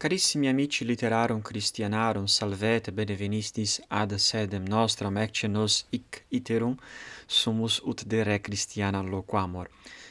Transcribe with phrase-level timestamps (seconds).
[0.00, 6.78] Carissimi amici literarum Christianarum, salvete, benevenistis ad sedem nostram, ecce nos hic iterum
[7.26, 9.68] sumus ut de re Christiana loquamor.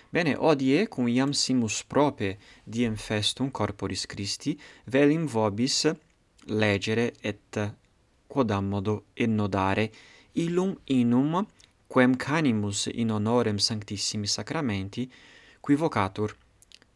[0.10, 4.54] Bene, odie, cum iam simus prope diem festum corporis Christi,
[4.86, 5.88] velim vobis
[6.46, 7.58] legere et
[8.28, 9.90] quodammodo ennodare
[10.34, 11.48] illum inum
[11.88, 15.12] quem canimus in honorem sanctissimi sacramenti
[15.60, 16.38] qui vocatur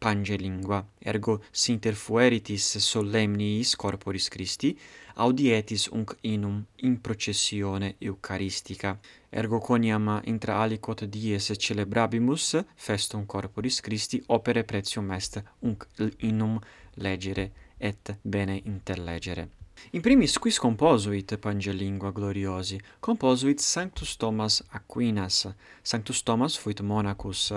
[0.03, 4.73] pange lingua, ergo sinterfueritis solemniis corporis Christi,
[5.15, 8.97] audietis unc inum in processione eucharistica.
[9.29, 15.87] Ergo coniam intra aliquot dies celebrabimus festum corporis Christi opere pretium est unc
[16.19, 16.59] inum
[16.95, 19.47] legere et bene interlegere.
[19.91, 25.47] In primis quis composuit Pangelingua gloriosi, composuit Sanctus Thomas Aquinas.
[25.81, 27.51] Sanctus Thomas fuit monacus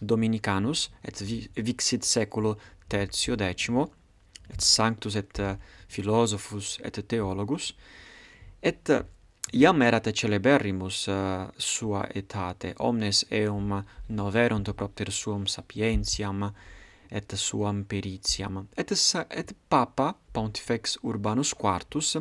[0.00, 1.20] Dominicanus et
[1.56, 2.56] vixit seculo
[2.88, 3.88] tertio decimo
[4.48, 5.56] et sanctus et uh,
[5.88, 7.74] philosophus et theologus
[8.62, 9.02] et uh,
[9.52, 12.74] iam erat celeberrimus uh, eh, sua etate.
[12.78, 16.52] Omnes eum noverunt propter suam sapientiam
[17.10, 18.66] et suam peritiam.
[18.76, 18.92] Et
[19.30, 22.18] et papa pontifex urbanus quartus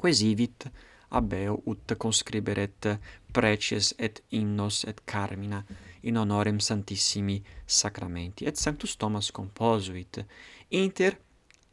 [0.00, 0.66] quesivit
[1.10, 1.32] ab
[1.66, 2.98] ut conscriberet
[3.32, 5.62] preces et innos et carmina
[6.02, 8.44] in honorem Santissimi Sacramenti.
[8.44, 10.24] Et Sanctus Thomas composuit,
[10.68, 11.18] inter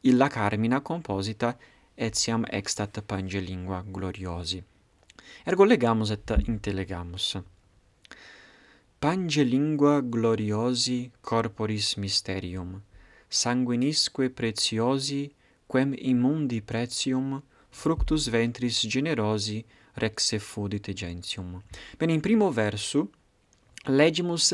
[0.02, 1.58] illa carmina composita
[1.96, 4.64] etiam extat pangelingua gloriosi.
[5.46, 7.38] Ergo legamus et intelegamus.
[9.00, 12.82] pange lingua gloriosi corporis mysterium,
[13.30, 15.32] sanguinisque preciosi,
[15.68, 21.62] quem immundi pretium, fructus ventris generosi, rex effudit gentium.
[21.98, 23.10] Bene, in primo verso
[23.86, 24.54] legimus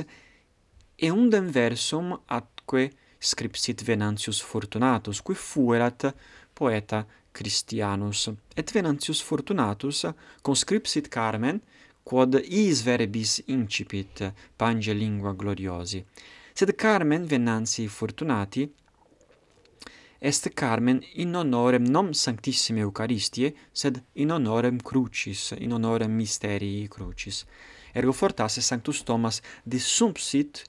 [0.96, 6.14] eundem versum atque scripsit Venantius Fortunatus, qui fuerat
[6.54, 8.32] poeta Christianus.
[8.56, 10.06] Et Venantius Fortunatus
[10.42, 11.62] conscripsit Carmen,
[12.04, 16.06] quod is verbis incipit pange lingua gloriosi.
[16.54, 18.72] Sed Carmen Venantii Fortunati
[20.20, 27.46] est Carmen in honorem non sanctissime Eucharistie, sed in honorem crucis, in honorem mysterii crucis
[27.96, 30.66] ergo fortasse sanctus Thomas dissumpsit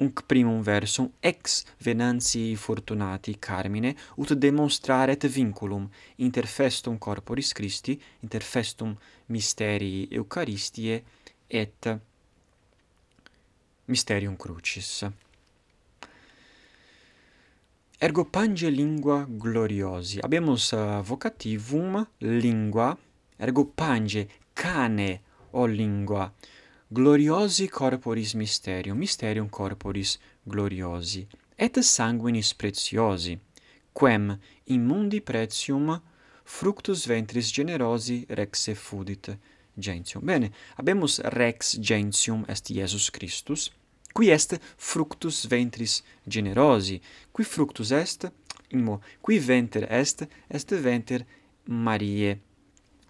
[0.00, 8.42] unc primum versum ex venantii fortunati carmine ut demonstraret vinculum inter festum corporis Christi inter
[8.42, 11.02] festum mysterii eucharistie
[11.48, 11.98] et
[13.84, 15.04] mysterium crucis.
[18.00, 20.20] Ergo pange lingua gloriosi.
[20.22, 22.96] Habemus eh, vocativum lingua
[23.36, 25.20] ergo pange cane
[25.52, 26.32] o lingua,
[26.90, 31.26] gloriosi corporis mysterium, mysterium corporis gloriosi,
[31.58, 33.38] et sanguinis preciosi,
[33.92, 36.00] quem immundi pretium
[36.44, 39.36] fructus ventris generosi rex fudit
[39.76, 40.24] gentium.
[40.24, 43.70] Bene, habemus rex gentium est Iesus Christus,
[44.14, 47.00] qui est fructus ventris generosi,
[47.34, 48.24] qui fructus est,
[48.72, 51.26] in mo, qui venter est, est venter
[51.66, 52.38] Mariae.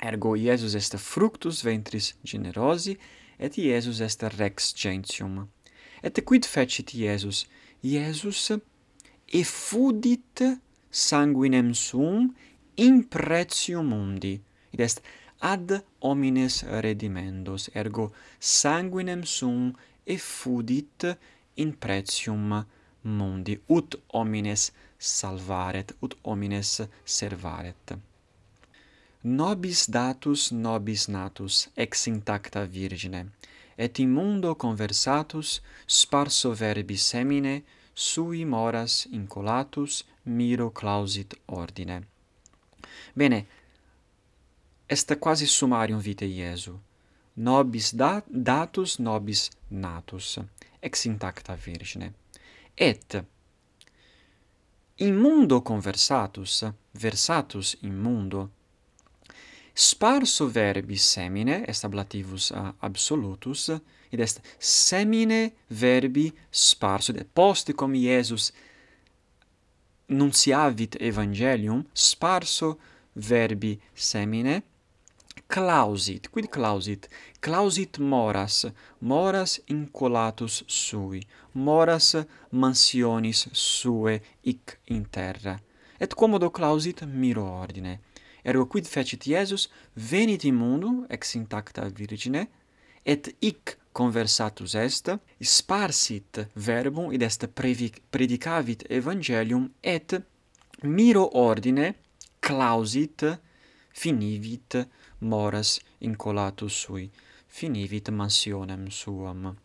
[0.03, 2.97] Ergo Iesus est fructus ventris generosi,
[3.39, 5.49] et Iesus est rex gentium.
[6.03, 7.47] Et quid fecit Iesus?
[7.83, 8.53] Iesus
[9.33, 10.43] effudit
[10.91, 12.35] sanguinem sum
[12.77, 14.41] in pretium mundi,
[14.73, 15.03] id est
[15.41, 19.73] ad homines redimendos, ergo sanguinem sum
[20.07, 21.17] effudit
[21.57, 22.65] in pretium
[23.05, 28.01] mundi, ut homines salvaret, ut homines servaret
[29.23, 33.33] nobis datus nobis natus ex intacta virgine.
[33.77, 37.63] Et in mundo conversatus sparso verbi semine
[37.95, 42.07] sui moras incolatus miro clausit ordine.
[43.15, 43.47] Bene
[44.87, 46.79] est quasi summarium vitae Iesu.
[47.37, 50.39] Nobis da datus nobis natus
[50.81, 52.13] ex intacta virgine.
[52.75, 53.25] Et
[54.97, 58.51] in mundo conversatus versatus in mundo
[59.81, 63.71] sparso verbi semine est ablativus uh, absolutus
[64.11, 68.53] id est semine verbi sparso de post cum Iesus
[70.07, 72.79] nunciavit evangelium sparso
[73.15, 74.63] verbi semine
[75.49, 77.09] clausit quid clausit?
[77.41, 78.67] Clausit moras
[78.99, 81.23] moras incolatus sui
[81.53, 85.59] moras mansionis sue hic in terra.
[85.99, 88.10] Et quomodo clausit miro ordine
[88.45, 92.47] ergo quid fecit Iesus venit in mundum ex intacta virgine
[93.05, 95.11] et hic conversatus est
[95.41, 97.47] sparsit verbum id est
[98.11, 100.21] predicavit evangelium et
[100.83, 101.95] miro ordine
[102.41, 103.25] clausit
[103.93, 104.87] finivit
[105.21, 107.11] moras incolatus sui
[107.51, 109.57] finivit mansionem suam.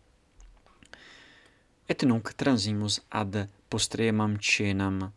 [1.88, 5.12] Et nunc transimus ad postremam cenam.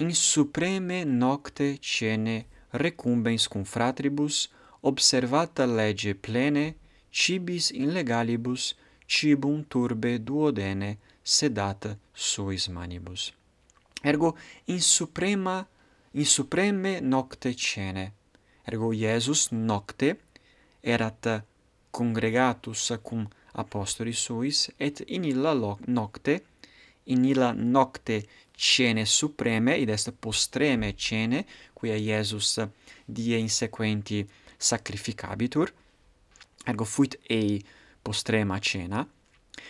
[0.00, 4.48] In supreme nocte cene recumbens cum fratribus,
[4.80, 6.74] observata lege plene,
[7.10, 8.74] cibis in legalibus,
[9.06, 13.32] cibum turbe duodene sedata suis manibus.
[14.02, 15.66] Ergo in suprema
[16.12, 18.12] in supreme nocte cene.
[18.64, 20.18] Ergo Iesus nocte
[20.80, 21.42] erat
[21.90, 25.54] congregatus cum apostolis suis et in illa
[25.86, 26.42] nocte
[27.04, 28.22] in illa nocte
[28.58, 32.58] cene supreme id est postreme cene quia Iesus
[33.06, 34.26] die insequenti
[34.56, 35.72] sacrificabitur.
[36.66, 37.62] Ergo fuit ei
[38.02, 39.06] postrema cena.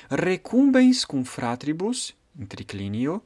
[0.09, 3.23] Recumbens cum fratribus in triclinio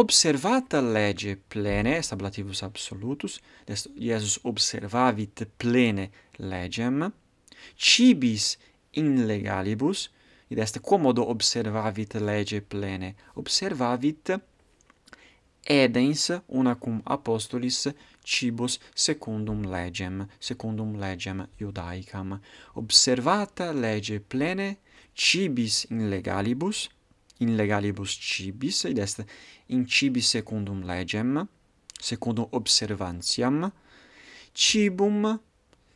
[0.00, 7.12] observata lege plene stablativus absolutus est Iesus observavit plene legem
[7.76, 8.56] cibis
[8.96, 10.08] in legalibus
[10.48, 14.34] id est quomodo observavit lege plene observavit
[15.66, 17.88] edens una cum apostolis
[18.24, 22.40] cibus secundum legem, secundum legem iudaicam,
[22.74, 24.76] observata lege plene
[25.14, 26.88] cibis in legalibus,
[27.40, 29.24] in legalibus cibis, id est
[29.68, 31.46] in cibis secundum legem,
[32.00, 33.70] secundum observantiam,
[34.54, 35.38] cibum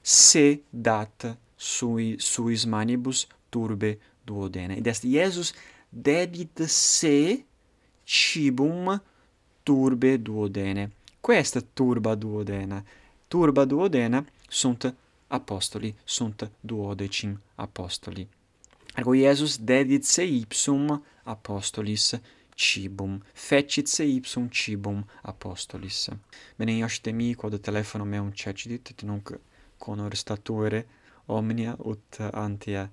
[0.03, 4.79] se dat sui, suis manibus turbe duodene.
[4.79, 5.53] Id est Iesus
[5.93, 7.45] dedit se
[8.07, 8.99] cibum
[9.69, 10.91] turbe duodene.
[11.21, 12.85] Quest turba duodena,
[13.29, 14.95] turba duodena sunt
[15.29, 18.27] apostoli, sunt duodecim apostoli.
[18.95, 22.15] Ergo Iesus dedit se ipsum apostolis
[22.55, 26.09] cibum, fecit se ipsum cibum apostolis.
[26.57, 29.37] Bene, io temi quod telefono meum cecidit, et nunc
[29.79, 30.87] conor statuere
[31.27, 32.89] omnia ut antia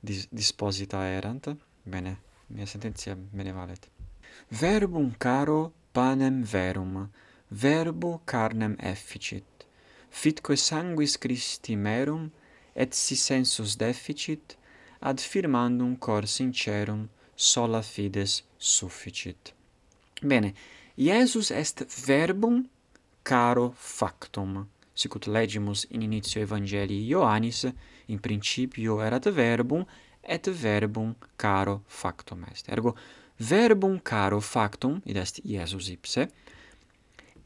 [0.00, 1.52] dis disposita erant.
[1.84, 2.16] Bene,
[2.46, 3.90] mia sententia me ne valet.
[4.48, 7.08] Verbum caro panem verum,
[7.50, 9.44] verbo carnem efficit.
[10.10, 12.30] Fitque sanguis Christi merum,
[12.74, 14.56] et si sensus deficit,
[15.00, 19.54] ad firmandum cor sincerum sola fides sufficit.
[20.22, 20.54] Bene,
[20.96, 22.68] Iesus est verbum
[23.22, 24.66] caro factum.
[24.94, 27.72] Sicut legimus in initio Evangelii Ioannis,
[28.06, 29.86] in principio erat verbum,
[30.22, 32.68] et verbum caro factum est.
[32.68, 32.96] Ergo,
[33.38, 36.28] verbum caro factum, id est Iesus ipse,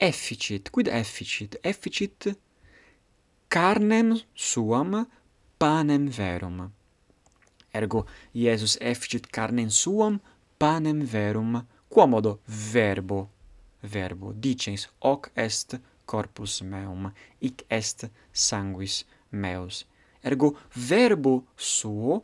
[0.00, 1.56] efficit, quid efficit?
[1.62, 2.34] Efficit
[3.48, 5.06] carnem suam
[5.58, 6.72] panem verum.
[7.72, 10.20] Ergo, Iesus efficit carnem suam
[10.58, 13.28] panem verum, quomodo verbo,
[13.82, 19.84] verbo, dicens, hoc est corpus meum, hic est sanguis meus.
[20.24, 22.22] Ergo, verbo suo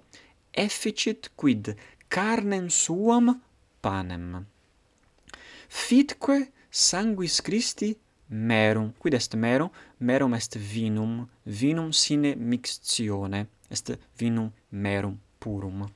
[0.52, 1.76] efficit quid
[2.08, 3.40] carnem suam
[3.82, 4.46] panem.
[5.68, 7.96] Fitque sanguis Christi
[8.28, 9.70] merum, quid est merum?
[10.00, 15.86] Merum est vinum, vinum sine mixtione, est vinum merum purum.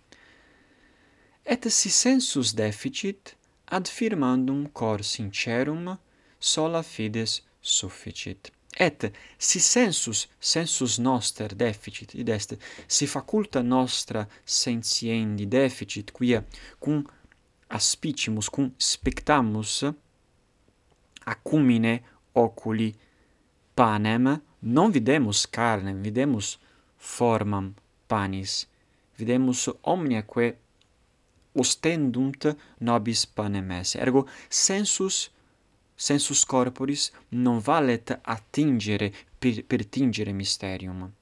[1.44, 3.36] Et si sensus deficit,
[3.66, 5.98] ad firmandum cor sincerum,
[6.38, 8.52] sola fides sufficit.
[8.78, 16.44] Et si sensus, sensus noster deficit, id est, si faculta nostra sentiendi deficit, quia
[16.78, 17.04] cum
[17.72, 19.92] aspicimus cum spectamus
[21.24, 22.02] acumine
[22.32, 22.94] oculi
[23.74, 24.42] panem.
[24.58, 26.58] Non videmus carnem videmus
[26.96, 27.74] formam
[28.06, 28.68] panis.
[29.16, 30.56] Videmus omnia quae
[31.52, 33.98] ostendunt nobis panem esse.
[33.98, 35.30] Ergo sensus
[35.94, 41.12] sensus corporis non valet attingere per, per tingere mysterium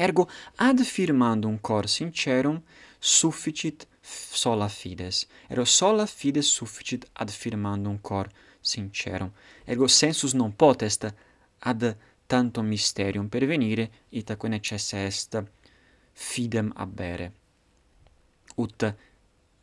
[0.00, 2.62] ergo ad firmandum cor sincerum
[2.98, 5.26] sufficit sola fides.
[5.48, 8.28] Ero sola fides sufficit ad firmandum cor
[8.60, 9.32] sincerum.
[9.64, 11.14] Ergo sensus non potest
[11.58, 15.44] ad tanto mysterium pervenire, itaque necesse est
[16.12, 17.32] fidem abere.
[18.56, 18.94] Ut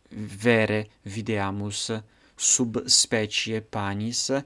[0.09, 2.01] vere videamus
[2.35, 4.43] sub specie panis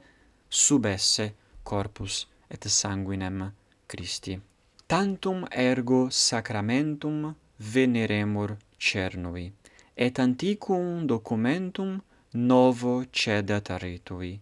[0.47, 3.53] sub esse corpus et sanguinem
[3.85, 4.39] Christi.
[4.85, 9.51] Tantum ergo sacramentum veneremur cernui
[9.95, 12.01] et antiquum documentum
[12.33, 14.39] novo cedat aretui,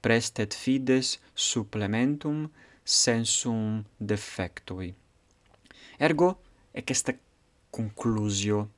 [0.00, 2.48] prestet fides supplementum
[2.84, 4.94] sensum defectui.
[5.98, 6.38] Ergo,
[6.72, 7.14] ec est
[7.70, 8.68] conclusio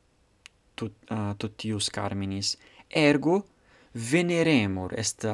[0.74, 2.56] tut, uh, totius carminis.
[2.90, 3.46] Ergo,
[3.94, 5.24] veneremur, est,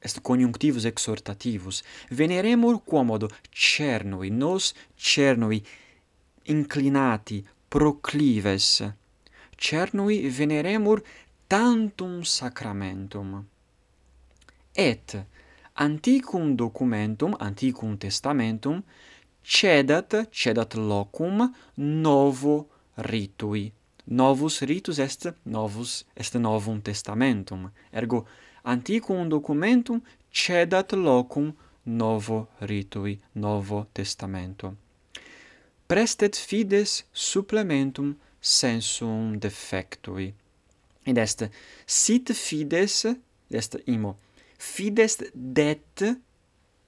[0.00, 5.62] est conjunctivus exhortativus, veneremur quomodo cernui, nos cernui,
[6.48, 8.82] inclinati, proclives,
[9.64, 11.02] cernui veneremur
[11.48, 13.44] tantum sacramentum.
[14.76, 15.16] Et
[15.74, 18.82] antiquum documentum, antiquum testamentum,
[19.42, 23.72] cedat, cedat locum novo ritui.
[24.06, 27.70] Novus ritus est novus est novum testamentum.
[27.92, 28.26] Ergo
[28.64, 31.54] antiquum documentum cedat locum
[31.86, 34.76] novo ritui, novo testamento.
[35.86, 40.34] Prestet fides supplementum sensum defectui.
[41.08, 41.48] Id est
[41.86, 43.16] sit fides,
[43.50, 44.16] est imo,
[44.58, 46.04] fides det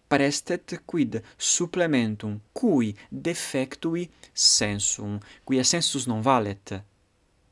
[0.08, 6.76] prestet quid supplementum cui defectui sensum, quia sensus non valet,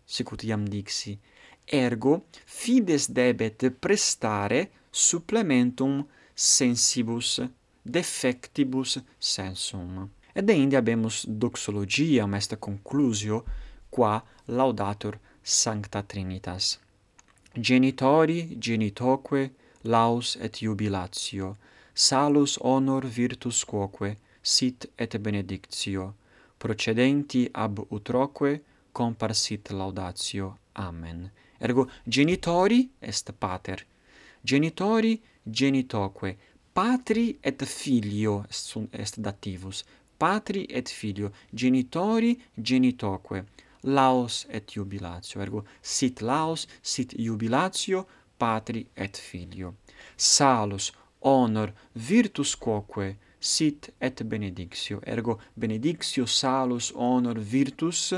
[0.06, 1.16] sicut iam dixi.
[1.64, 7.40] Ergo fides debet prestare supplementum sensibus
[7.84, 10.08] defectibus sensum.
[10.34, 13.44] Ed inde habemus doxologiam est conclusio
[13.94, 16.80] qua laudatur Sancta Trinitas.
[17.54, 21.56] Genitori, genitoque, laus et jubilatio,
[21.94, 26.14] salus honor virtus quoque, sit et benedictio,
[26.58, 30.58] procedenti ab utroque, comparsit laudatio.
[30.72, 31.30] Amen.
[31.60, 33.86] Ergo genitori est pater,
[34.42, 36.36] genitori genitoque,
[36.72, 39.84] patri et filio est, est dativus,
[40.18, 43.44] patri et filio, genitori genitoque,
[43.84, 45.40] laus et jubilatio.
[45.40, 49.74] Ergo, sit laus, sit jubilatio, patri et filio.
[50.16, 55.00] Salus, honor, virtus quoque, sit et benedictio.
[55.04, 58.14] Ergo, benedictio, salus, honor, virtus,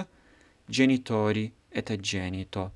[0.64, 2.70] genitori et genito.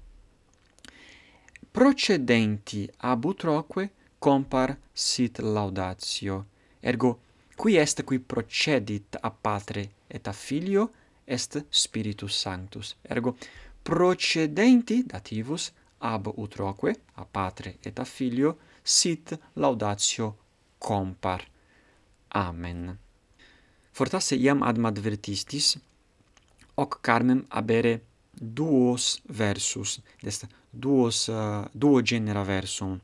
[1.70, 6.46] Procedenti ab utroque compar sit laudatio.
[6.80, 7.20] Ergo,
[7.56, 10.90] qui est qui procedit a patre et a filio,
[11.30, 12.96] est Spiritus Sanctus.
[13.02, 13.36] Ergo
[13.82, 20.36] procedenti dativus ab utroque a patre et a filio sit laudatio
[20.78, 21.44] compar.
[22.28, 22.98] Amen.
[23.92, 25.78] Fortasse iam ad advertistis
[26.74, 28.00] hoc carmem abere
[28.32, 33.00] duos versus, est duos uh, duo genera versum.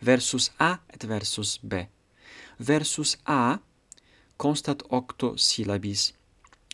[0.00, 1.88] Versus A et versus B.
[2.56, 3.58] Versus A
[4.36, 6.17] constat octo syllabis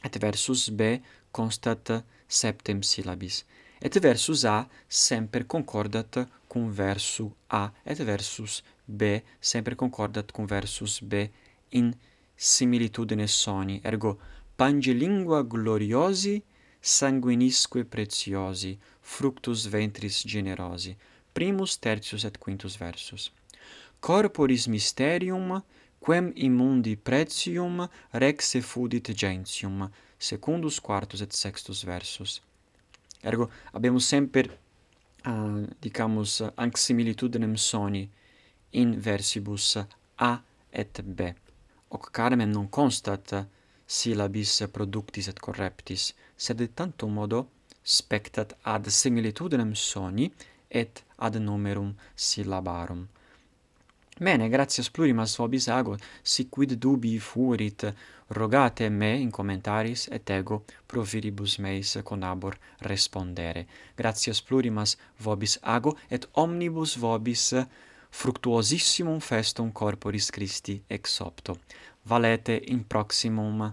[0.04, 3.44] et versus B constat septem syllabis.
[3.80, 9.02] Et versus A semper concordat cum versus A et versus B
[9.40, 11.30] semper concordat cum versus B
[11.68, 11.94] in
[12.36, 13.80] similitudine soni.
[13.82, 14.18] Ergo
[14.56, 16.42] pange lingua gloriosi
[16.80, 20.96] sanguinisque preciosi fructus ventris generosi
[21.32, 23.32] primus tertius et quintus versus
[24.00, 25.64] corporis mysterium
[26.04, 32.42] quem immundi pretium rex effudit gentium, secundus quartus et sextus versus.
[33.22, 34.58] Ergo, abbiamo sempre,
[35.24, 38.10] uh, dicamus, anc similitudinem soni
[38.72, 39.78] in versibus
[40.16, 41.34] A et B.
[41.88, 43.46] Hoc carmen non constat
[43.86, 47.48] syllabis productis et correptis, sed de tanto modo
[47.82, 50.30] spectat ad similitudinem soni
[50.68, 53.08] et ad numerum syllabarum.
[54.20, 57.82] Bene, gratias plurimas vobis ago, si quid dubi furit,
[58.28, 63.66] rogate me in commentaris et ego pro viribus meis conabor respondere.
[63.96, 67.54] Gratias plurimas vobis ago et omnibus vobis
[68.10, 71.58] fructuosissimum festum corporis Christi ex opto.
[72.06, 73.72] Valete in proximum